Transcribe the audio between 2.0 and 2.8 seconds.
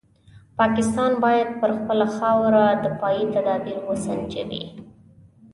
خاوره